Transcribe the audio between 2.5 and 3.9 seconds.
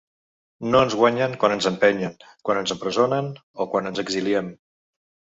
ens empresonen o